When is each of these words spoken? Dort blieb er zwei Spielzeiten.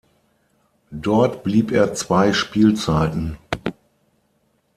Dort 0.89 1.43
blieb 1.43 1.71
er 1.71 1.93
zwei 1.93 2.33
Spielzeiten. 2.33 3.37